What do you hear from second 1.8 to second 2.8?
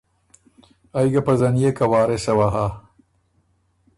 وارثه وه هۀ۔